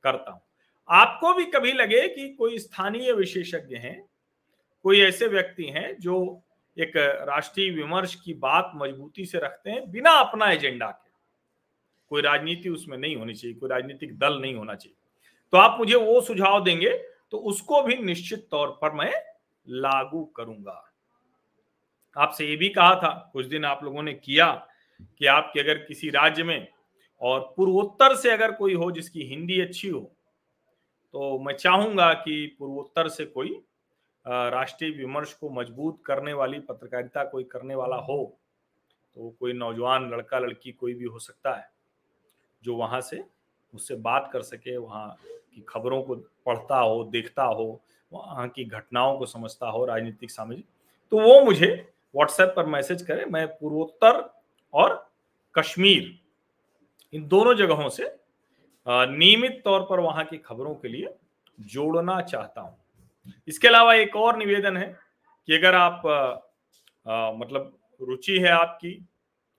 करता 0.03 0.31
हूँ। 0.31 0.41
आपको 0.89 1.33
भी 1.33 1.45
कभी 1.45 1.71
लगे 1.73 2.07
कि 2.07 2.27
कोई 2.29 2.59
स्थानीय 2.59 3.13
विशेषज्ञ 3.13 3.75
हैं, 3.75 4.01
कोई 4.85 5.01
ऐसे 5.01 5.27
व्यक्ति 5.27 5.65
हैं 5.65 5.95
जो 5.99 6.41
एक 6.77 6.91
राष्ट्रीय 7.27 7.69
विमर्श 7.71 8.15
की 8.15 8.33
बात 8.35 8.71
मजबूती 8.75 9.25
से 9.25 9.39
रखते 9.39 9.69
हैं 9.69 9.89
बिना 9.91 10.11
अपना 10.11 10.51
एजेंडा 10.51 10.87
के? 10.87 11.09
कोई 12.11 12.21
राजनीति 12.21 12.69
उसमें 12.69 12.97
नहीं 12.97 13.15
होनी 13.15 13.33
चाहिए, 13.33 13.55
कोई 13.55 13.69
राजनीतिक 13.69 14.17
दल 14.19 14.39
नहीं 14.41 14.55
होना 14.55 14.75
चाहिए। 14.75 14.95
तो 15.53 15.57
आप 15.57 15.79
मुझे 15.79 15.95
वो 15.95 16.19
सुझाव 16.21 16.63
देंगे 16.63 16.89
तो 17.31 17.37
उसको 17.39 17.81
भी 17.83 17.95
निश्चित 17.95 18.47
तौर 18.51 18.67
पर 18.81 18.93
मैं 18.93 19.11
लागू 19.67 20.23
करूँगा। 20.37 20.85
आपसे 22.15 22.45
ये 22.45 22.55
भी 22.55 22.69
कहा 22.69 22.95
था, 22.95 23.29
कुछ 23.33 23.45
दिन 23.45 23.65
आप 23.65 23.83
लोगों 23.83 24.03
ने 24.03 24.13
किया 24.15 24.51
कि 24.99 25.25
आपके 25.25 25.59
अगर 25.59 25.77
किसी 25.77 26.09
राज्य 26.09 26.43
में 26.43 26.67
और 27.21 27.39
पूर्वोत्तर 27.57 28.15
से 28.15 28.31
अगर 28.31 28.51
कोई 28.51 28.73
हो 28.73 28.91
जिसकी 28.91 29.23
हिंदी 29.23 29.59
अच्छी 29.61 29.89
हो 29.89 29.99
तो 31.13 31.37
मैं 31.39 31.53
चाहूँगा 31.55 32.13
कि 32.13 32.45
पूर्वोत्तर 32.59 33.07
से 33.09 33.25
कोई 33.25 33.59
राष्ट्रीय 34.25 34.91
विमर्श 34.91 35.33
को 35.33 35.49
मज़बूत 35.49 36.01
करने 36.05 36.33
वाली, 36.33 36.59
पत्रकारिता 36.59 37.23
कोई 37.23 37.43
करने 37.43 37.75
वाला 37.75 37.95
हो 37.97 38.17
तो 39.17 39.29
कोई 39.39 39.53
नौजवान 39.53 40.09
लड़का, 40.09 40.39
लड़की 40.39 40.71
कोई 40.71 40.93
भी 40.93 41.05
हो 41.05 41.19
सकता 41.19 41.55
है, 41.55 41.69
जो 42.63 42.75
वहाँ 42.75 43.01
से 43.01 43.23
उससे 43.73 43.95
बात 43.97 44.29
कर 44.33 44.41
सके, 44.41 44.77
वहाँ 44.77 45.15
की 45.55 45.63
खबरों 45.69 46.01
को 46.03 46.15
पढ़ता 46.15 46.77
हो, 46.77 47.03
देखता 47.03 47.43
हो, 47.43 47.81
वहाँ 48.11 48.47
की 48.49 48.65
घटनाओं 48.65 49.17
को 49.17 49.25
समझता 49.25 49.67
हो, 49.67 49.85
राजनीतिक 49.85 50.31
सामाजिक 50.31 50.65
तो 51.11 51.19
वो 51.19 51.41
मुझे 51.45 51.67
व्हाट्सएप 52.15 52.53
पर 52.55 52.65
मैसेज 52.65 53.01
करे, 53.01 53.25
मैं 53.25 53.47
पूर्वोत्तर 53.49 54.21
और 54.73 55.11
कश्मीर। 55.55 56.17
इन 57.13 57.27
दोनों 57.27 57.53
जगहों 57.55 57.89
से 57.89 58.15
नियमित 58.85 59.61
तौर 59.65 59.81
पर 59.81 59.99
वहाँ 59.99 60.25
की 60.25 60.37
खबरों 60.37 60.73
के 60.75 60.87
लिए 60.87 61.13
जोड़ना 61.57 62.19
चाहता 62.21 62.61
हूँ। 62.61 62.77
इसके 63.47 63.67
अलावा 63.67 63.93
एक 63.93 64.15
और 64.15 64.37
निवेदन 64.37 64.77
है 64.77 64.87
कि 65.47 65.55
अगर 65.55 65.75
आप 65.75 66.05
आ, 67.05 67.31
मतलब 67.31 67.77
रुचि 68.01 68.37
है 68.39 68.49
आपकी 68.49 68.99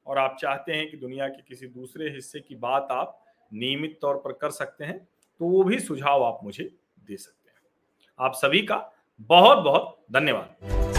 और 0.07 0.19
आप 0.19 0.37
चाहते 0.41 0.73
हैं 0.73 0.91
कि 0.91 0.97
दुनिया 0.97 1.29
के 1.29 1.43
किसी 1.43 1.67
दूसरे 1.69 2.11
हिस्से 2.11 2.41
की 2.41 2.55
बात 2.57 2.89
आप 2.91 3.19
नियमित 3.51 3.99
तौर 4.03 4.17
पर 4.17 4.33
कर 4.33 4.51
सकते 4.51 4.85
हैं 4.85 4.99
तो 4.99 5.47
वो 5.47 5.63
भी 5.65 5.79
सुझाव 5.81 6.25
आप 6.25 6.41
मुझे 6.45 6.65
दे 7.01 7.17
सकते 7.17 7.51
हैं। 7.51 7.57
आप 8.19 8.35
सभी 8.35 8.63
का 8.63 8.77
बहुत 9.21 9.59
बहुत 9.59 9.97
धन्यवाद। 10.13 10.99